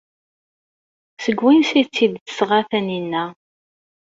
[1.23, 3.23] Seg wansi ay tt-id-tesɣa Taninna?